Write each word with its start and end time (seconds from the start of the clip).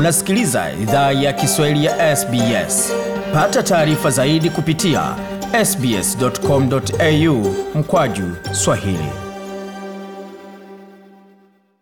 Unasikiliza 0.00 0.72
idhaa 0.82 1.12
ya 1.12 1.32
Kiswahili 1.32 1.84
ya 1.84 2.16
SBS. 2.16 2.92
Pata 3.32 3.62
taarifa 3.62 4.10
zaidi 4.10 4.50
kupitia 4.50 5.16
sbs.com.au 5.64 7.54
mkwaju 7.74 8.36
swahili. 8.52 9.08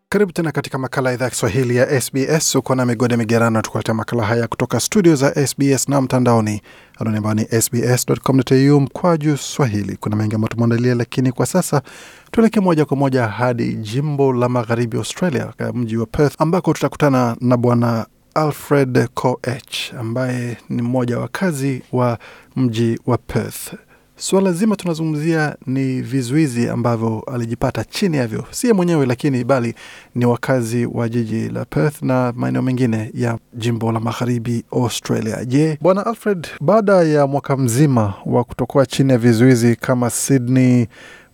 Karibu 0.08 0.32
tena 0.32 0.52
katika 0.52 0.78
makala 0.78 1.08
ya 1.10 1.14
idhaa 1.14 1.24
ya 1.24 1.30
Kiswahili 1.30 1.76
ya 1.76 2.00
SBS. 2.00 2.54
Uko 2.54 2.74
na 2.74 2.86
migode 2.86 3.16
migerano, 3.16 3.62
tukuletea 3.62 3.94
makala 3.94 4.24
haya 4.24 4.48
kutoka 4.48 4.80
studio 4.80 5.14
za 5.14 5.46
SBS 5.46 5.88
na 5.88 6.00
mtandaoni 6.00 6.62
anwani 6.98 7.16
ambayo 7.18 7.34
ni 7.34 7.44
sbs.com.au 7.62 8.80
mkwaju 8.80 9.36
swahili. 9.36 9.96
Kuna 9.96 10.16
mengi 10.16 10.34
ambayo 10.34 10.48
tumeandalia, 10.48 10.94
lakini 10.94 11.32
kwa 11.32 11.46
sasa 11.46 11.82
tuelekee 12.30 12.60
moja 12.60 12.84
kwa 12.84 12.96
moja 12.96 13.26
hadi 13.26 13.74
jimbo 13.74 14.32
la 14.32 14.48
magharibi 14.48 14.96
Australia, 14.96 15.52
mji 15.74 15.96
wa 15.96 16.06
Perth 16.06 16.34
ambako 16.40 16.72
tutakutana 16.72 17.36
na 17.40 17.56
bwana 17.56 18.06
Alfred 18.38 19.08
Koech 19.14 19.94
ambaye 20.00 20.56
ni 20.68 20.82
mmoja 20.82 21.16
wa 21.16 21.22
wakazi 21.22 21.82
wa 21.92 22.18
mji 22.56 22.98
wa 23.06 23.18
Perth. 23.18 23.74
Suala 24.16 24.52
zima 24.52 24.76
tunazungumzia 24.76 25.56
ni 25.66 26.02
vizuizi 26.02 26.68
ambavyo 26.68 27.20
alijipata 27.32 27.84
chini 27.84 28.16
yavyo, 28.16 28.44
si 28.50 28.66
ye 28.66 28.72
mwenyewe, 28.72 29.06
lakini 29.06 29.44
bali 29.44 29.74
ni 30.14 30.24
wakazi 30.26 30.86
wa 30.86 31.08
jiji 31.08 31.48
la 31.48 31.64
Perth 31.64 32.02
na 32.02 32.32
maeneo 32.36 32.62
mengine 32.62 33.10
ya 33.14 33.38
jimbo 33.54 33.92
la 33.92 34.00
magharibi 34.00 34.64
Australia. 34.72 35.44
Je, 35.44 35.78
bwana 35.80 36.06
Alfred, 36.06 36.46
baada 36.60 36.92
ya 37.02 37.26
mwaka 37.26 37.56
mzima 37.56 38.14
wa 38.26 38.44
kutokuwa 38.44 38.86
chini 38.86 39.12
ya 39.12 39.18
vizuizi 39.18 39.76
kama 39.76 40.10
Sydney, 40.10 40.86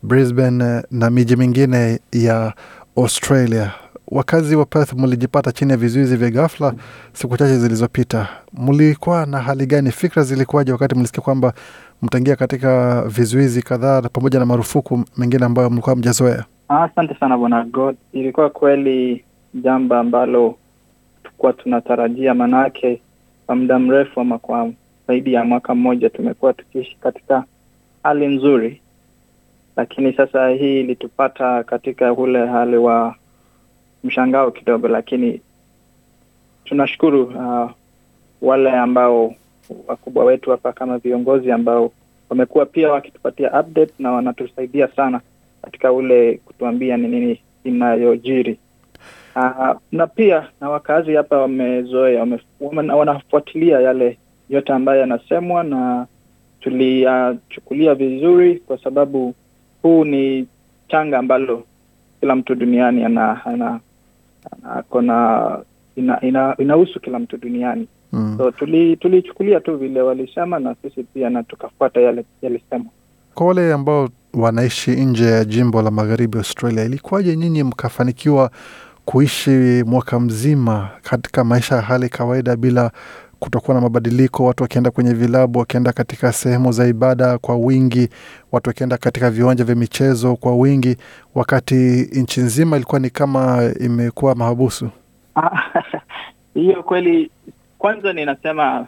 Brisbane 0.02 0.82
na 0.90 1.10
miji 1.10 1.36
mingine 1.36 2.00
ya 2.12 2.54
Australia, 2.96 3.72
wakazi 4.08 4.56
wa 4.56 4.64
Perth 4.64 4.92
mlijipata 4.92 5.52
chini 5.52 5.70
ya 5.70 5.76
vizuizi 5.76 6.16
vya 6.16 6.30
ghafla 6.30 6.74
siku 7.12 7.36
chache 7.36 7.58
zilizopita. 7.58 8.28
Mlikuwa 8.52 9.26
na 9.26 9.38
hali 9.38 9.66
gani? 9.66 9.90
Fikra 9.90 10.22
zilikuwaje 10.22 10.72
wakati 10.72 10.94
mlisikia 10.94 11.22
kwamba 11.22 11.52
mtaingia 12.02 12.36
katika 12.36 13.02
vizuizi 13.02 13.62
kadhaa 13.62 14.02
pamoja 14.02 14.38
na 14.38 14.46
marufuku 14.46 15.04
mengine 15.16 15.44
ambayo 15.44 15.70
mlikuwa 15.70 15.96
mjazoea? 15.96 16.44
Asante 16.68 17.14
sana 17.14 17.38
bwana 17.38 17.64
God, 17.64 17.96
ilikuwa 18.12 18.50
kweli 18.50 19.24
jambo 19.54 19.94
ambalo 19.94 20.54
tulikuwa 21.22 21.52
tunatarajia, 21.52 22.34
maanake 22.34 23.00
kwa 23.46 23.56
muda 23.56 23.78
mrefu 23.78 24.20
ama 24.20 24.38
kwa 24.38 24.70
zaidi 25.08 25.32
ya 25.32 25.44
mwaka 25.44 25.74
mmoja 25.74 26.10
tumekuwa 26.10 26.52
tukiishi 26.52 26.96
katika 27.00 27.44
hali 28.02 28.26
nzuri, 28.26 28.80
lakini 29.76 30.12
sasa 30.12 30.48
hii 30.48 30.80
ilitupata 30.80 31.62
katika 31.62 32.12
ule 32.12 32.46
hali 32.46 32.76
wa 32.76 33.14
mshangao 34.04 34.50
kidogo, 34.50 34.88
lakini 34.88 35.40
tunashukuru 36.64 37.22
uh, 37.24 37.70
wale 38.42 38.70
ambao 38.70 39.34
wakubwa 39.86 40.24
wetu 40.24 40.50
hapa 40.50 40.72
kama 40.72 40.98
viongozi 40.98 41.52
ambao 41.52 41.92
wamekuwa 42.30 42.66
pia 42.66 42.92
wakitupatia 42.92 43.60
update 43.60 43.92
na 43.98 44.12
wanatusaidia 44.12 44.88
sana 44.88 45.20
katika 45.62 45.92
ule 45.92 46.40
kutuambia 46.44 46.96
ni 46.96 47.08
nini 47.08 47.40
inayojiri. 47.64 48.58
Uh, 49.36 49.76
na 49.92 50.06
pia 50.06 50.48
na 50.60 50.70
wakazi 50.70 51.14
hapa 51.14 51.38
wamezoea, 51.38 52.26
wanafuatilia 52.96 53.80
yale 53.80 54.18
yote 54.48 54.72
ambayo 54.72 55.00
yanasemwa 55.00 55.64
na 55.64 56.06
tuliyachukulia 56.60 57.94
vizuri, 57.94 58.56
kwa 58.58 58.78
sababu 58.78 59.34
huu 59.82 60.04
ni 60.04 60.46
changa 60.88 61.18
ambalo 61.18 61.62
kila 62.20 62.36
mtu 62.36 62.54
duniani 62.54 63.04
ana, 63.04 63.44
ana, 63.44 63.80
kona 64.88 65.58
ina, 65.96 66.20
ina, 66.20 66.54
inahusu 66.58 67.00
kila 67.00 67.18
mtu 67.18 67.36
duniani 67.36 67.88
mm. 68.12 68.34
So 68.38 68.50
tulichukulia 68.50 69.60
tuli 69.60 69.76
tu 69.78 69.84
vile 69.84 70.00
walisema 70.02 70.58
na 70.58 70.74
sisi 70.82 71.02
pia 71.02 71.30
na 71.30 71.42
tukafuata 71.42 72.00
yale 72.00 72.24
yalisema. 72.42 72.84
Kwa 73.34 73.46
wale 73.46 73.72
ambao 73.72 74.08
wanaishi 74.34 74.90
nje 74.90 75.24
ya 75.24 75.44
jimbo 75.44 75.82
la 75.82 75.90
magharibi 75.90 76.38
Australia, 76.38 76.84
ilikuwaje 76.84 77.36
nyinyi 77.36 77.62
mkafanikiwa 77.62 78.50
kuishi 79.04 79.82
mwaka 79.86 80.20
mzima 80.20 80.88
katika 81.02 81.44
maisha 81.44 81.74
ya 81.74 81.82
hali 81.82 82.08
kawaida 82.08 82.56
bila 82.56 82.90
kutokuwa 83.44 83.74
na 83.74 83.80
mabadiliko, 83.80 84.44
watu 84.44 84.62
wakienda 84.62 84.90
kwenye 84.90 85.14
vilabu, 85.14 85.58
wakienda 85.58 85.92
katika 85.92 86.32
sehemu 86.32 86.72
za 86.72 86.86
ibada 86.88 87.38
kwa 87.38 87.56
wingi, 87.56 88.08
watu 88.52 88.70
wakienda 88.70 88.96
katika 88.96 89.30
viwanja 89.30 89.64
vya 89.64 89.74
michezo 89.74 90.36
kwa 90.36 90.56
wingi, 90.56 90.96
wakati 91.34 91.74
nchi 92.12 92.40
nzima 92.40 92.76
ilikuwa 92.76 93.00
ni 93.00 93.10
kama 93.10 93.70
imekuwa 93.80 94.34
mahabusu? 94.34 94.88
Hiyo 96.54 96.82
kweli, 96.82 97.30
kwanza 97.78 98.12
ninasema 98.12 98.86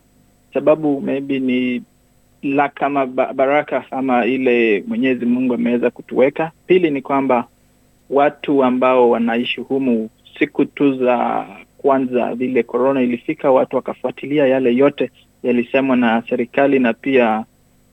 sababu 0.54 1.00
maybe 1.00 1.38
ni 1.38 1.82
la 2.42 2.68
kama 2.68 3.06
baraka 3.06 3.84
ama 3.90 4.26
ile 4.26 4.84
Mwenyezi 4.88 5.26
Mungu 5.26 5.54
ameweza 5.54 5.90
kutuweka. 5.90 6.50
Pili 6.66 6.90
ni 6.90 7.02
kwamba 7.02 7.44
watu 8.10 8.64
ambao 8.64 9.10
wanaishi 9.10 9.60
humu 9.60 10.10
siku 10.38 10.64
tu 10.64 10.94
za 11.04 11.46
kwanza 11.86 12.34
vile 12.34 12.62
korona 12.62 13.02
ilifika, 13.02 13.50
watu 13.50 13.76
wakafuatilia 13.76 14.46
yale 14.46 14.74
yote 14.76 15.10
yalisemwa 15.42 15.96
na 15.96 16.22
serikali 16.28 16.78
na 16.78 16.92
pia 16.92 17.44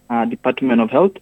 uh, 0.10 0.24
Department 0.26 0.82
of 0.82 0.92
Health, 0.92 1.18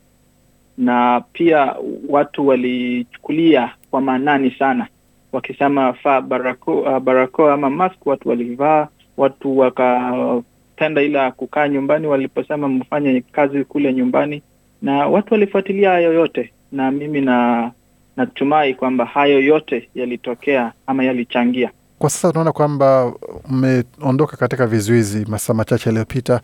na 0.78 1.24
pia 1.34 1.76
watu 2.10 2.48
walichukulia 2.48 3.74
kwa 3.92 4.02
maanani 4.02 4.52
sana, 4.60 4.88
wakisema 5.32 5.94
faa 5.94 6.22
barakoa, 6.22 6.98
uh, 6.98 7.04
barako 7.04 7.50
ama 7.50 7.70
mask, 7.70 8.06
watu 8.08 8.30
walivaa, 8.30 8.88
watu 9.18 9.58
wakatenda 9.58 11.02
ila 11.02 11.32
kukaa 11.32 11.68
nyumbani 11.68 12.08
waliposema 12.08 12.68
mfanye 12.68 13.22
kazi 13.32 13.64
kule 13.64 13.94
nyumbani, 13.94 14.42
na 14.82 15.08
watu 15.08 15.34
walifuatilia 15.34 15.90
hayo 15.90 16.14
yote, 16.14 16.52
na 16.72 16.92
mimi 16.92 17.22
na 17.22 17.72
natumai 18.18 18.74
kwamba 18.74 19.06
hayo 19.06 19.40
yote 19.42 19.90
yalitokea 19.96 20.72
ama 20.88 21.04
yalichangia 21.04 21.72
kwa 22.02 22.10
sasa 22.10 22.30
tunaona 22.32 22.52
kwamba 22.52 23.14
mmeondoka 23.50 24.38
katika 24.38 24.68
vizuizi 24.68 25.26
masaa 25.30 25.54
machache 25.54 25.90
yaliyopita. 25.90 26.42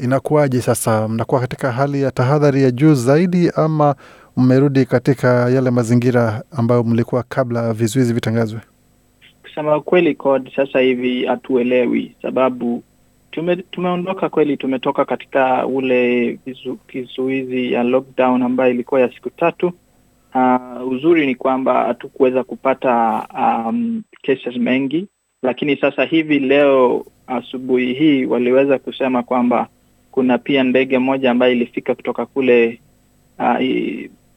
Inakuwaje 0.00 0.60
sasa? 0.60 1.08
Mnakuwa 1.08 1.40
katika 1.40 1.72
hali 1.72 2.02
ya 2.02 2.10
tahadhari 2.10 2.62
ya 2.62 2.70
juu 2.70 2.94
zaidi, 2.94 3.50
ama 3.56 3.94
mmerudi 4.36 4.84
katika 4.84 5.28
yale 5.50 5.70
mazingira 5.70 6.42
ambayo 6.50 6.82
mlikuwa 6.84 7.22
kabla 7.22 7.72
vizuizi 7.72 8.12
vitangazwe? 8.12 8.60
Kusema 9.42 9.80
kweli, 9.80 10.14
CORD 10.14 10.50
sasa 10.56 10.80
hivi 10.80 11.26
hatuelewi, 11.26 12.14
sababu 12.22 12.82
tume, 13.30 13.56
tumeondoka 13.56 14.28
kweli, 14.28 14.56
tumetoka 14.56 15.04
katika 15.04 15.66
ule 15.66 16.30
vizu, 16.46 16.76
kizuizi 16.76 17.72
ya 17.72 17.82
lockdown 17.82 18.42
ambayo 18.42 18.70
ilikuwa 18.70 19.00
ya 19.00 19.12
siku 19.14 19.30
tatu. 19.30 19.72
Uh, 20.34 20.88
uzuri 20.88 21.26
ni 21.26 21.34
kwamba 21.34 21.84
hatukuweza 21.84 22.44
kupata 22.44 23.26
um, 23.38 24.02
cases 24.22 24.56
mengi, 24.56 25.06
lakini 25.42 25.76
sasa 25.76 26.04
hivi 26.04 26.38
leo 26.38 27.06
asubuhi 27.26 27.94
hii 27.94 28.24
waliweza 28.24 28.78
kusema 28.78 29.22
kwamba 29.22 29.68
kuna 30.10 30.38
pia 30.38 30.62
ndege 30.62 30.98
moja 30.98 31.30
ambayo 31.30 31.52
ilifika 31.52 31.94
kutoka 31.94 32.26
kule 32.26 32.80
uh, 33.38 33.60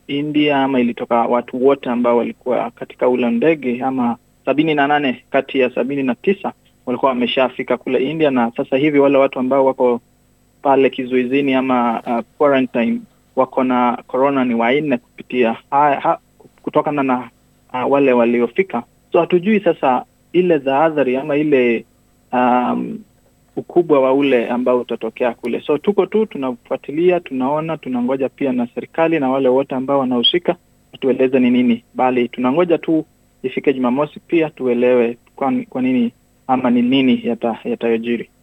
India 0.08 0.64
ama 0.64 0.80
ilitoka 0.80 1.16
watu 1.16 1.66
wote 1.66 1.90
ambao 1.90 2.18
walikuwa 2.18 2.72
katika 2.72 3.10
ule 3.10 3.30
ndege 3.30 3.84
ama 3.84 4.18
sabini 4.46 4.76
na 4.76 4.88
nane 4.88 5.24
kati 5.30 5.60
ya 5.60 5.70
sabini 5.76 6.04
na 6.04 6.16
tisa 6.16 6.54
walikuwa 6.86 7.10
wameshafika 7.12 7.78
kule 7.78 8.04
India, 8.12 8.32
na 8.32 8.52
sasa 8.58 8.78
hivi 8.78 9.00
wale 9.00 9.18
watu 9.18 9.40
ambao 9.40 9.66
wako 9.66 10.02
pale 10.62 10.90
kizuizini 10.90 11.54
ama 11.54 12.02
uh, 12.08 12.20
quarantine 12.38 13.02
wako 13.40 13.64
na 13.64 14.04
corona 14.08 14.46
ni 14.46 14.54
wanne 14.56 14.98
kupitia 14.98 15.58
ha, 15.72 16.00
ha, 16.00 16.20
kutokana 16.62 17.04
na 17.04 17.30
uh, 17.74 17.92
wale 17.92 18.14
waliofika. 18.14 18.84
So 19.12 19.20
hatujui 19.20 19.60
sasa 19.60 20.06
ile 20.34 20.60
tahadhari 20.60 21.18
ama 21.18 21.36
ile 21.38 21.86
um, 22.34 23.00
ukubwa 23.56 24.00
wa 24.00 24.14
ule 24.14 24.48
ambao 24.50 24.80
utatokea 24.80 25.34
kule. 25.34 25.62
So 25.62 25.78
tuko 25.78 26.06
tu 26.06 26.26
tunafuatilia, 26.26 27.20
tunaona, 27.20 27.78
tunangoja 27.78 28.30
pia 28.30 28.52
na 28.52 28.68
serikali 28.76 29.20
na 29.20 29.30
wale 29.30 29.50
wote 29.50 29.76
ambao 29.76 30.00
wanahusika 30.00 30.56
watueleze 30.92 31.40
ni 31.40 31.50
nini, 31.50 31.84
bali 31.94 32.28
tunangoja 32.30 32.78
tu 32.78 33.06
ifike 33.44 33.74
Jumamosi 33.74 34.20
pia 34.20 34.50
tuelewe 34.50 35.18
kwa, 35.36 35.54
kwa 35.70 35.82
nini 35.82 36.12
ama 36.48 36.70
ni 36.70 36.82
nini 36.82 37.22
yatayojiri 37.66 38.24
yata 38.24 38.39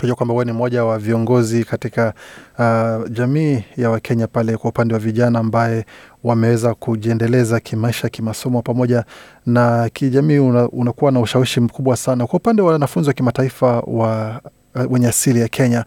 tunajua 0.00 0.16
kwamba 0.16 0.34
wewe 0.34 0.44
ni 0.44 0.52
mmoja 0.52 0.84
wa 0.84 0.98
viongozi 0.98 1.64
katika 1.64 2.14
uh, 2.58 3.10
jamii 3.10 3.64
ya 3.76 3.90
Wakenya 3.90 4.26
pale 4.26 4.56
kwa 4.56 4.70
upande 4.70 4.94
wa 4.94 5.00
vijana 5.00 5.38
ambaye 5.38 5.84
wameweza 6.24 6.74
kujiendeleza 6.74 7.60
kimaisha, 7.60 8.08
kimasomo 8.08 8.62
pamoja 8.62 9.04
na 9.46 9.88
kijamii. 9.92 10.38
Una, 10.38 10.68
unakuwa 10.68 11.12
na 11.12 11.20
ushawishi 11.20 11.60
mkubwa 11.60 11.96
sana 11.96 12.26
kwa 12.26 12.36
upande 12.38 12.62
wa 12.62 12.72
wanafunzi 12.72 13.08
wa 13.08 13.14
kimataifa 13.14 13.66
wa 13.80 14.40
uh, 14.74 14.92
wenye 14.92 15.08
asili 15.08 15.40
ya 15.40 15.48
Kenya. 15.48 15.84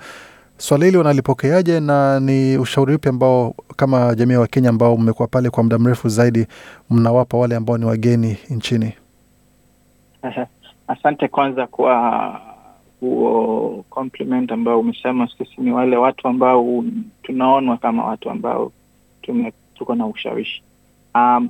Swala 0.58 0.86
hili 0.86 0.98
wanalipokeaje 0.98 1.80
na 1.80 2.20
ni 2.20 2.58
ushauri 2.58 2.96
upi 2.96 3.10
ambao 3.10 3.56
kama 3.76 4.16
jamii 4.16 4.34
ya 4.34 4.40
Wakenya 4.40 4.70
ambao 4.70 4.98
mmekuwa 4.98 5.28
pale 5.28 5.50
kwa 5.50 5.64
muda 5.64 5.80
mrefu 5.80 6.10
zaidi 6.10 6.48
mnawapa 6.90 7.38
wale 7.38 7.56
ambao 7.56 7.78
ni 7.78 7.86
wageni 7.86 8.38
nchini? 8.50 8.94
Asante 10.88 11.28
kwanza 11.28 11.68
kwa 11.68 12.53
huo 13.08 13.86
compliment 13.90 14.52
ambao 14.52 14.80
umesema 14.80 15.28
sisi 15.38 15.62
ni 15.62 15.72
wale 15.72 15.98
watu 15.98 16.28
ambao 16.28 16.84
tunaonwa 17.24 17.78
kama 17.78 18.06
watu 18.06 18.30
ambao 18.30 18.72
tume, 19.22 19.54
tuko 19.76 19.96
na 19.96 20.08
ushawishi. 20.08 20.64
Um, 21.16 21.50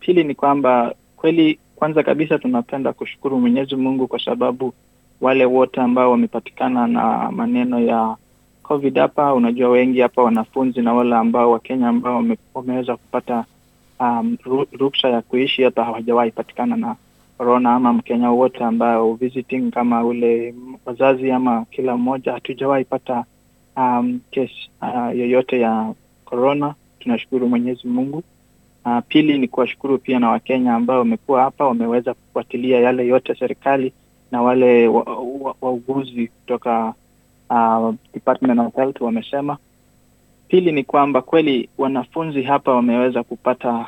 pili 0.00 0.24
ni 0.24 0.34
kwamba 0.34 0.94
kweli, 1.16 1.58
kwanza 1.76 2.02
kabisa 2.02 2.38
tunapenda 2.38 2.92
kushukuru 2.92 3.40
Mwenyezi 3.40 3.76
Mungu 3.76 4.06
kwa 4.08 4.18
sababu 4.24 4.74
wale 5.20 5.44
wote 5.44 5.80
ambao 5.80 6.10
wamepatikana 6.10 6.86
na 6.86 7.30
maneno 7.30 7.80
ya 7.80 8.16
COVID 8.62 8.98
hapa, 8.98 9.34
unajua 9.34 9.68
wengi 9.68 10.00
hapa 10.00 10.22
wanafunzi 10.22 10.80
na 10.82 10.94
wale 10.94 11.14
ambao 11.16 11.50
Wakenya 11.50 11.88
ambao 11.88 12.24
wameweza 12.54 12.96
kupata 12.96 13.44
um, 14.00 14.36
ruksa 14.72 15.08
ya 15.08 15.22
kuishi 15.22 15.62
hapa 15.62 15.84
hawajawahi 15.84 16.30
patikana 16.30 16.76
na 16.76 16.96
corona, 17.38 17.74
ama 17.74 17.92
Mkenya 17.92 18.30
wowote 18.30 18.64
ambao 18.64 19.14
visiting 19.14 19.70
kama 19.70 20.04
ule 20.04 20.54
wazazi 20.84 21.30
ama 21.30 21.64
kila 21.70 21.96
mmoja, 21.96 22.32
hatujawahi 22.32 22.84
pata 22.84 23.24
um, 23.76 24.20
kesi 24.30 24.70
uh, 24.82 25.18
yoyote 25.18 25.60
ya 25.60 25.94
corona. 26.24 26.74
Tunashukuru 26.98 27.48
Mwenyezi 27.48 27.88
Mungu. 27.88 28.22
Uh, 28.84 28.98
pili 29.08 29.38
ni 29.38 29.48
kuwashukuru 29.48 29.98
pia 29.98 30.18
na 30.18 30.30
Wakenya 30.30 30.74
ambao 30.74 30.98
wamekuwa 30.98 31.42
hapa 31.42 31.66
wameweza 31.66 32.14
kufuatilia 32.14 32.80
yale 32.80 33.06
yote 33.06 33.34
serikali 33.34 33.92
na 34.30 34.42
wale 34.42 34.88
wauguzi 34.88 36.20
wa, 36.20 36.22
wa 36.22 36.28
kutoka 36.40 36.94
uh, 37.50 37.94
Department 38.14 38.60
of 38.60 38.74
Health 38.74 39.00
wamesema. 39.00 39.58
Pili 40.48 40.72
ni 40.72 40.84
kwamba 40.84 41.22
kweli 41.22 41.68
wanafunzi 41.78 42.42
hapa 42.42 42.74
wameweza 42.74 43.22
kupata 43.22 43.86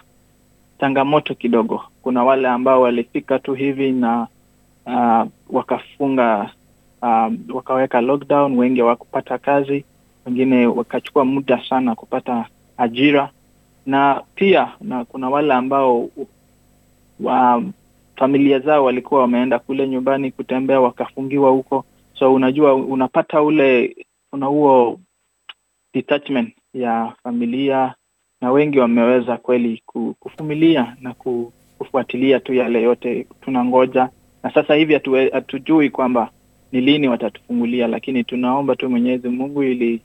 changamoto 0.81 1.35
kidogo. 1.35 1.83
Kuna 2.03 2.25
wale 2.25 2.49
ambao 2.49 2.81
walifika 2.83 3.39
tu 3.39 3.55
hivi 3.55 3.93
na 3.93 4.27
uh, 4.87 5.27
wakafunga 5.51 6.51
uh, 7.03 7.33
wakaweka 7.55 8.01
lockdown, 8.01 8.59
wengi 8.59 8.81
hawakupata 8.81 9.39
kazi, 9.39 9.85
wengine 10.27 10.67
wakachukua 10.67 11.25
muda 11.25 11.65
sana 11.69 11.95
kupata 11.95 12.47
ajira, 12.77 13.31
na 13.87 14.23
pia 14.35 14.73
na 14.81 15.05
kuna 15.05 15.29
wale 15.31 15.55
ambao 15.55 16.09
wa 17.21 17.63
familia 18.17 18.59
zao 18.59 18.85
walikuwa 18.85 19.21
wameenda 19.21 19.59
kule 19.59 19.89
nyumbani 19.89 20.31
kutembea 20.31 20.81
wakafungiwa 20.81 21.51
huko, 21.51 21.85
so 22.19 22.35
unajua 22.35 22.75
unapata 22.75 23.43
ule 23.43 23.97
una 24.33 24.47
huo 24.47 25.01
detachment 25.95 26.55
ya 26.75 27.13
familia, 27.23 27.95
na 28.47 28.53
wengi 28.53 28.79
wameweza 28.79 29.37
kweli 29.37 29.83
kufumilia 30.21 30.97
na 31.01 31.15
kufuatilia 31.79 32.41
tu 32.41 32.55
yale 32.55 32.83
yote 32.83 33.27
tunangoja, 33.41 34.09
na 34.43 34.51
sasa 34.55 34.75
hivi 34.75 34.95
hatujui 35.33 35.91
kwamba 35.91 36.31
ni 36.73 36.81
lini 36.81 37.09
watatufungulia, 37.09 37.87
lakini 37.87 38.25
tunaomba 38.25 38.77
tu 38.77 38.91
Mwenyezi 38.91 39.29
Mungu 39.29 39.63
ili 39.63 40.01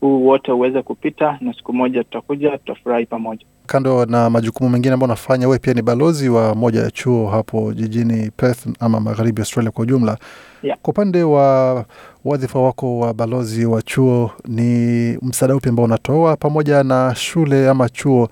huu 0.00 0.26
wote 0.26 0.52
uweze 0.52 0.82
kupita 0.82 1.38
na 1.40 1.52
siku 1.54 1.72
moja 1.72 2.04
tutakuja, 2.04 2.58
tutafurahi 2.58 3.06
pamoja. 3.06 3.46
Kando 3.66 4.06
na 4.06 4.30
majukumu 4.30 4.70
mengine 4.70 4.94
ambayo 4.94 5.06
unafanya, 5.06 5.46
wewe 5.48 5.58
pia 5.58 5.74
ni 5.74 5.82
balozi 5.82 6.28
wa 6.28 6.54
moja 6.54 6.80
ya 6.80 6.90
chuo 6.90 7.28
hapo 7.28 7.72
jijini 7.72 8.30
Perth 8.36 8.66
ama 8.80 9.00
magharibi 9.00 9.40
Australia 9.42 9.70
kwa 9.70 9.82
ujumla. 9.82 10.18
Yeah. 10.62 10.78
Kwa 10.82 10.90
upande 10.90 11.22
wa 11.22 11.84
wadhifa 12.24 12.58
wako 12.58 12.98
wa 12.98 13.14
balozi 13.14 13.66
wa 13.66 13.82
chuo, 13.82 14.30
ni 14.48 14.72
msaada 15.22 15.56
upi 15.56 15.68
ambao 15.68 15.84
unatoa 15.84 16.36
pamoja 16.36 16.82
na 16.84 17.14
shule 17.14 17.68
ama 17.68 17.88
chuo 17.88 18.28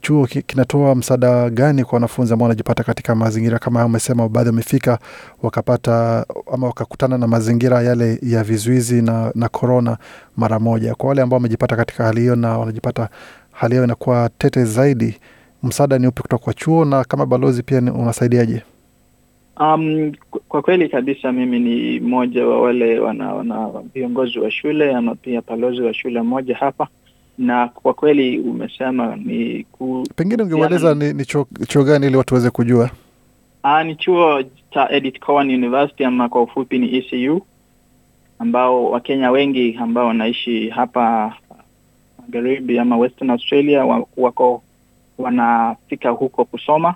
chuo 0.00 0.26
kinatoa 0.26 0.94
msaada 0.94 1.50
gani 1.50 1.84
kwa 1.84 1.96
wanafunzi 1.96 2.32
ambao 2.32 2.44
wanajipata 2.44 2.82
katika 2.84 3.14
mazingira 3.14 3.58
kama 3.58 3.78
hayo? 3.78 3.86
Umesema 3.86 4.28
baadhi 4.28 4.48
wamefika 4.48 4.98
wakapata 5.42 6.26
ama 6.52 6.66
wakakutana 6.66 7.18
na 7.18 7.26
mazingira 7.26 7.82
yale 7.82 8.18
ya 8.22 8.44
vizuizi 8.44 9.02
na 9.02 9.32
na 9.34 9.48
korona 9.48 9.96
mara 10.36 10.58
moja. 10.58 10.94
Kwa 10.94 11.08
wale 11.08 11.22
ambao 11.22 11.36
wamejipata 11.36 11.76
katika 11.76 12.04
hali 12.04 12.20
hiyo 12.20 12.36
na 12.36 12.58
wanajipata 12.58 13.08
hali 13.54 13.74
yao 13.74 13.84
inakuwa 13.84 14.30
tete 14.38 14.64
zaidi, 14.64 15.16
msaada 15.62 15.98
ni 15.98 16.06
upi 16.06 16.22
kutoka 16.22 16.44
kwa 16.44 16.54
chuo, 16.54 16.84
na 16.84 17.04
kama 17.04 17.26
balozi 17.26 17.62
pia 17.62 17.78
unasaidiaje? 17.78 18.62
Um, 19.60 20.12
kwa 20.48 20.62
kweli 20.62 20.88
kabisa 20.88 21.32
mimi 21.32 21.58
ni 21.60 22.00
mmoja 22.00 22.46
wa 22.46 22.62
wale 22.62 22.98
wana, 22.98 23.34
wana 23.34 23.70
viongozi 23.94 24.38
wa 24.38 24.50
shule 24.50 24.94
ama 24.94 25.14
pia 25.14 25.42
balozi 25.48 25.80
wa 25.82 25.94
shule 25.94 26.22
moja 26.22 26.56
hapa 26.56 26.88
na 27.38 27.68
kwa 27.68 27.94
kweli 27.94 28.38
umesema 28.38 29.16
ni 29.16 29.64
ku... 29.72 30.06
pengine 30.16 30.42
ungeueleza 30.42 30.94
ni, 30.94 31.12
ni 31.12 31.24
chuo, 31.24 31.46
chuo 31.68 31.84
gani 31.84 32.06
ili 32.06 32.16
watu 32.16 32.34
waweze 32.34 32.50
kujua? 32.50 32.90
Aa, 33.64 33.84
ni 33.84 33.96
chuo 33.96 34.42
cha 34.70 34.90
Edith 34.90 35.18
Cowan 35.20 35.48
University 35.54 36.04
ama 36.04 36.28
kwa 36.28 36.42
ufupi 36.42 36.78
ni 36.78 36.96
ECU, 36.96 37.40
ambao 38.38 38.90
Wakenya 38.90 39.30
wengi 39.30 39.76
ambao 39.80 40.06
wanaishi 40.06 40.68
hapa 40.68 41.34
magharibi 42.28 42.78
ama 42.78 42.96
Western 42.96 43.30
Australia 43.30 43.84
wako 44.16 44.62
wanafika 45.18 46.10
huko 46.10 46.44
kusoma. 46.44 46.94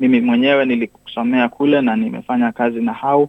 Mimi 0.00 0.20
mwenyewe 0.20 0.64
nilikusomea 0.64 1.48
kule 1.48 1.80
na 1.80 1.96
nimefanya 1.96 2.52
kazi 2.52 2.80
na 2.82 2.92
hao, 2.92 3.28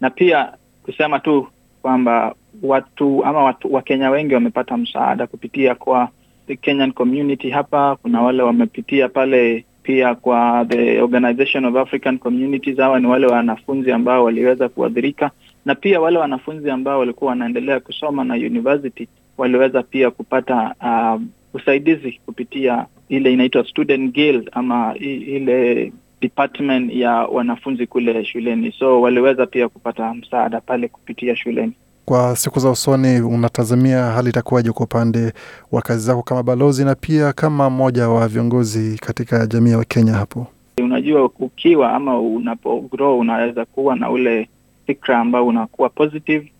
na 0.00 0.10
pia 0.10 0.52
kusema 0.82 1.18
tu 1.18 1.46
kwamba 1.82 2.34
watu 2.62 3.24
ama 3.24 3.44
watu 3.44 3.72
Wakenya 3.74 4.10
wengi 4.10 4.34
wamepata 4.34 4.76
msaada 4.76 5.26
kupitia 5.26 5.74
kwa 5.74 6.08
the 6.46 6.56
Kenyan 6.56 6.92
community 6.92 7.50
hapa. 7.50 7.96
Kuna 8.02 8.22
wale 8.22 8.42
wamepitia 8.42 9.08
pale 9.08 9.64
pia 9.82 10.14
kwa 10.14 10.66
the 10.68 11.00
Organization 11.02 11.64
of 11.64 11.76
African 11.76 12.18
Communities. 12.18 12.76
Hawa 12.78 13.00
ni 13.00 13.06
wale 13.06 13.26
wanafunzi 13.26 13.92
ambao 13.92 14.24
waliweza 14.24 14.68
kuadhirika, 14.68 15.30
na 15.64 15.74
pia 15.74 16.00
wale 16.00 16.18
wanafunzi 16.18 16.70
ambao 16.70 16.98
walikuwa 16.98 17.30
wanaendelea 17.30 17.80
kusoma 17.80 18.24
na 18.24 18.34
university 18.34 19.08
waliweza 19.40 19.82
pia 19.82 20.10
kupata 20.10 20.74
uh, 20.82 21.22
usaidizi 21.54 22.20
kupitia 22.26 22.86
ile 23.08 23.32
inaitwa 23.32 23.64
Student 23.64 24.14
Guild 24.14 24.48
ama 24.52 24.94
ile 24.98 25.92
department 26.20 26.92
ya 26.94 27.10
wanafunzi 27.12 27.86
kule 27.86 28.24
shuleni, 28.24 28.72
so 28.78 29.00
waliweza 29.00 29.46
pia 29.46 29.68
kupata 29.68 30.14
msaada 30.14 30.60
pale 30.60 30.88
kupitia 30.88 31.36
shuleni. 31.36 31.72
Kwa 32.04 32.36
siku 32.36 32.60
za 32.60 32.70
usoni 32.70 33.20
unatazamia 33.20 34.02
hali 34.04 34.28
itakuwaje 34.30 34.72
kwa 34.72 34.84
upande 34.86 35.32
wa 35.72 35.82
kazi 35.82 36.06
zako 36.06 36.22
kama 36.22 36.42
balozi 36.42 36.84
na 36.84 36.94
pia 36.94 37.32
kama 37.32 37.70
mmoja 37.70 38.08
wa 38.08 38.28
viongozi 38.28 38.98
katika 38.98 39.46
jamii 39.46 39.70
ya 39.70 39.84
Kenya 39.84 40.12
hapo? 40.12 40.46
Unajua, 40.82 41.24
ukiwa 41.38 41.92
ama 41.92 42.20
unapo 42.20 42.80
grow 42.80 43.18
unaweza 43.18 43.64
kuwa 43.64 43.96
na 43.96 44.10
ule 44.10 44.48
fikra 44.86 45.18
ambao 45.18 45.46
unakuwa 45.46 45.88
positive. 45.88 46.52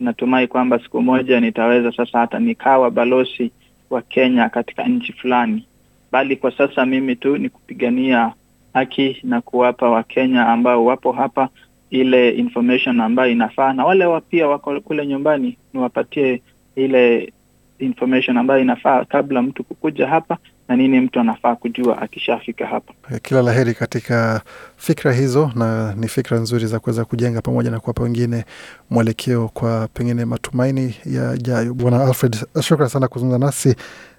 Natumai 0.00 0.46
kwamba 0.46 0.78
siku 0.78 1.02
moja 1.02 1.40
nitaweza 1.40 1.92
sasa 1.92 2.18
hata 2.18 2.38
nikawa 2.38 2.90
balozi 2.90 3.50
wa 3.90 4.02
Kenya 4.02 4.48
katika 4.48 4.84
nchi 4.84 5.12
fulani, 5.12 5.66
bali 6.12 6.36
kwa 6.36 6.50
sasa 6.56 6.86
mimi 6.86 7.16
tu 7.16 7.36
ni 7.38 7.48
kupigania 7.48 8.32
haki 8.74 9.16
na 9.22 9.40
kuwapa 9.40 9.90
Wakenya 9.90 10.46
ambao 10.48 10.84
wapo 10.84 11.12
hapa 11.12 11.48
ile 11.90 12.30
information 12.30 13.00
ambayo 13.00 13.32
inafaa, 13.32 13.72
na 13.72 13.84
wale 13.84 14.04
wa 14.06 14.20
pia 14.20 14.48
wako 14.48 14.80
kule 14.80 15.06
nyumbani 15.06 15.58
niwapatie 15.74 16.42
ile 16.76 17.32
information 17.78 18.36
ambayo 18.36 18.60
inafaa 18.60 19.04
kabla 19.04 19.42
mtu 19.42 19.64
kukuja 19.64 20.06
hapa 20.08 20.38
na 20.68 20.76
nini 20.76 21.00
mtu 21.00 21.20
anafaa 21.20 21.56
kujua 21.56 22.02
akishafika 22.02 22.66
hapa. 22.66 22.94
Kila 23.22 23.42
la 23.42 23.52
heri 23.52 23.74
katika 23.74 24.40
fikra 24.76 25.12
hizo, 25.12 25.52
na 25.54 25.94
ni 25.94 26.08
fikra 26.08 26.38
nzuri 26.38 26.66
za 26.66 26.78
kuweza 26.80 27.04
kujenga 27.04 27.40
pamoja 27.42 27.70
na 27.70 27.80
kuwapa 27.80 28.02
wengine 28.02 28.44
mwelekeo 28.90 29.48
kwa 29.48 29.88
pengine 29.94 30.24
matumaini 30.24 30.94
yajayo. 31.04 31.74
Bwana 31.74 32.04
Alfred, 32.04 32.36
shukran 32.62 32.88
sana 32.88 33.08
kuzungumza 33.08 33.46
nasi 33.46 33.74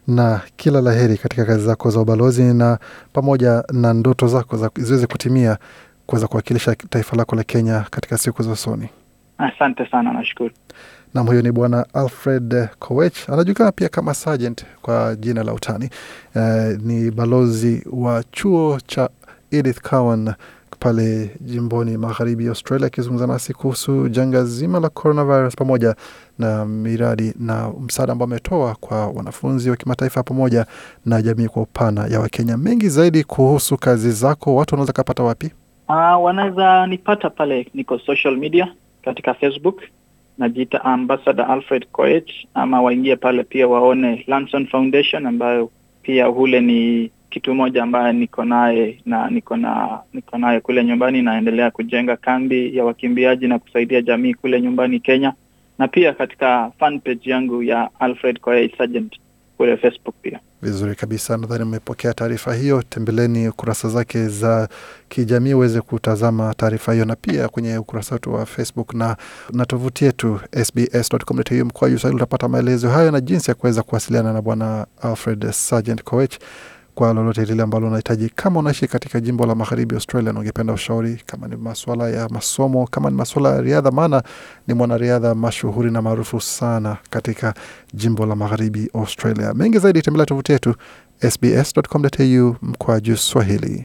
na 0.08 0.42
kila 0.56 0.82
la 0.82 0.94
heri 0.94 1.18
katika 1.18 1.46
kazi 1.46 1.66
zako 1.66 1.90
za 1.90 2.00
ubalozi 2.00 2.44
na 2.44 2.80
pamoja 3.14 3.64
na 3.74 3.94
ndoto 3.94 4.28
zako 4.28 4.58
za 4.58 4.70
ziweze 4.78 5.08
kutimia 5.08 5.58
kuweza 6.06 6.28
kuwakilisha 6.28 6.76
taifa 6.76 7.16
lako 7.18 7.36
la 7.36 7.44
Kenya 7.44 7.86
katika 7.92 8.18
siku 8.18 8.44
za 8.44 8.52
usoni. 8.52 8.90
Asante 9.38 9.86
sana, 9.92 10.14
nashukuru. 10.14 10.52
Nam, 11.14 11.28
huyo 11.28 11.42
ni 11.42 11.52
Bwana 11.52 11.86
Alfred 11.94 12.68
Kowech, 12.80 13.30
anajulikana 13.30 13.72
pia 13.72 13.90
kama 13.90 14.14
Sergeant 14.14 14.66
kwa 14.82 15.16
jina 15.16 15.44
la 15.44 15.54
utani. 15.54 15.90
Uh, 16.36 16.42
ni 16.84 17.12
balozi 17.12 17.84
wa 17.92 18.24
chuo 18.32 18.80
cha 18.88 19.10
Edith 19.52 19.82
Cowan 19.82 20.34
pale 20.80 21.32
jimboni 21.42 21.98
magharibi 21.98 22.44
ya 22.44 22.50
Australia, 22.50 22.88
akizungumza 22.88 23.28
nasi 23.28 23.54
kuhusu 23.54 24.10
janga 24.10 24.44
zima 24.44 24.80
la 24.80 24.90
coronavirus 24.90 25.56
pamoja 25.56 25.96
na 26.40 26.66
miradi 26.66 27.34
na 27.40 27.72
msaada 27.82 28.12
ambao 28.14 28.26
ametoa 28.28 28.76
kwa 28.76 29.08
wanafunzi 29.08 29.70
wa 29.70 29.76
kimataifa 29.76 30.24
pamoja 30.24 30.66
na 31.06 31.22
jamii 31.22 31.48
kwa 31.48 31.62
upana 31.62 32.08
ya 32.08 32.20
Wakenya. 32.20 32.58
Mengi 32.58 32.90
zaidi 32.90 33.24
kuhusu 33.24 33.78
kazi 33.78 34.12
zako, 34.12 34.56
watu 34.56 34.76
wanaweza 34.76 34.94
kapata 34.94 35.24
wapi? 35.24 35.52
Uh, 35.90 36.24
wanaweza 36.24 36.88
nipata 36.88 37.30
pale, 37.30 37.68
niko 37.74 38.00
social 38.00 38.38
media 38.38 38.74
katika 39.06 39.34
Facebook 39.34 39.82
najiita 40.40 40.86
Ambassador 40.86 41.46
Alfred 41.52 41.88
Koech, 41.92 42.48
ama 42.54 42.82
waingie 42.82 43.16
pale 43.16 43.44
pia 43.44 43.68
waone 43.68 44.24
Lanson 44.28 44.68
Foundation 44.68 45.26
ambayo 45.26 45.72
pia 46.02 46.26
hule 46.26 46.62
ni 46.62 47.12
kitu 47.30 47.56
moja 47.56 47.84
ambaye 47.84 48.14
niko 48.14 48.46
naye 48.46 49.02
na 49.06 49.30
niko 49.30 49.58
na 49.58 50.00
niko 50.14 50.38
naye 50.38 50.60
kule 50.60 50.84
nyumbani. 50.86 51.22
Naendelea 51.22 51.72
kujenga 51.72 52.18
kambi 52.18 52.78
ya 52.78 52.86
wakimbiaji 52.86 53.48
na 53.48 53.60
kusaidia 53.60 54.02
jamii 54.02 54.34
kule 54.34 54.62
nyumbani 54.62 55.00
Kenya, 55.00 55.34
na 55.78 55.88
pia 55.88 56.14
katika 56.14 56.72
fan 56.80 57.00
page 57.00 57.30
yangu 57.32 57.64
ya 57.64 57.90
Alfred 58.00 58.40
Koech 58.40 58.78
Sergeant 58.78 59.20
kule 59.60 59.78
Facebook 59.78 60.16
pia. 60.22 60.40
Vizuri 60.62 60.96
kabisa, 60.96 61.38
nadhani 61.38 61.64
mmepokea 61.66 62.14
taarifa 62.14 62.54
hiyo. 62.54 62.84
Tembeleni 62.90 63.52
kurasa 63.52 63.90
zake 63.90 64.28
za 64.28 64.70
kijamii 65.10 65.54
uweze 65.54 65.82
kutazama 65.82 66.54
taarifa 66.54 66.94
hiyo, 66.94 67.06
na 67.06 67.16
pia 67.16 67.48
kwenye 67.50 67.78
ukurasa 67.78 68.16
wetu 68.16 68.34
wa 68.34 68.46
Facebook 68.46 68.94
na, 68.94 69.18
na 69.54 69.66
tovuti 69.66 70.06
yetu 70.06 70.40
sbs.com.au 70.64 71.66
mkwaju 71.66 72.00
Swahili 72.00 72.16
utapata 72.16 72.48
maelezo 72.48 72.90
hayo 72.90 73.12
na 73.12 73.22
jinsi 73.22 73.52
ya 73.52 73.56
kuweza 73.56 73.84
kuwasiliana 73.84 74.34
na 74.34 74.42
Bwana 74.42 74.88
Alfred 75.02 75.52
Sergeant 75.52 76.04
Koech 76.04 76.38
kwa 77.00 77.14
lolote 77.14 77.46
lile 77.46 77.64
ambalo 77.64 77.88
unahitaji. 77.88 78.30
Kama 78.36 78.60
unaishi 78.60 78.88
katika 78.88 79.20
jimbo 79.20 79.46
la 79.46 79.56
magharibi 79.56 79.96
Australia 79.96 80.34
na 80.34 80.40
ungependa 80.40 80.74
ushauri, 80.74 81.22
kama 81.26 81.48
ni 81.48 81.56
maswala 81.56 82.10
ya 82.10 82.30
masomo, 82.30 82.88
kama 82.88 83.10
ni 83.10 83.16
maswala 83.16 83.50
ya 83.56 83.62
riadha, 83.62 83.92
maana 83.92 84.24
ni 84.68 84.74
mwanariadha 84.74 85.36
mashuhuri 85.36 85.92
na 85.92 86.02
maarufu 86.02 86.42
sana 86.42 86.98
katika 87.10 87.54
jimbo 87.94 88.26
la 88.26 88.36
magharibi 88.36 88.90
Australia. 88.94 89.54
Mengi 89.54 89.80
zaidi, 89.80 90.02
tembelea 90.02 90.26
tovuti 90.26 90.52
yetu 90.52 90.76
sbs.com.au 91.30 92.56
mkwaju 92.62 93.18
Swahili. 93.18 93.84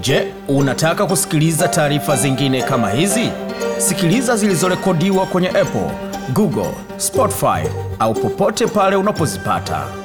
Je, 0.00 0.34
unataka 0.48 1.06
kusikiliza 1.06 1.68
taarifa 1.68 2.16
zingine 2.16 2.62
kama 2.62 2.90
hizi? 2.90 3.30
Sikiliza 3.78 4.36
zilizorekodiwa 4.36 5.26
kwenye 5.26 5.48
Apple, 5.48 5.90
Google, 6.34 6.74
Spotify 6.96 7.68
au 7.98 8.14
popote 8.14 8.66
pale 8.66 8.96
unapozipata. 8.96 10.01